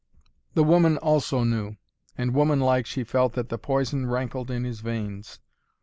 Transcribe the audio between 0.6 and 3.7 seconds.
woman also knew, and woman like she felt that the